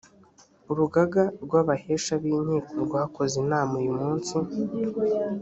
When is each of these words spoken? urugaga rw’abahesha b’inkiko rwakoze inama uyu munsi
urugaga 0.71 1.23
rw’abahesha 1.43 2.13
b’inkiko 2.21 2.71
rwakoze 2.85 3.35
inama 3.43 3.73
uyu 3.81 3.93
munsi 3.99 4.35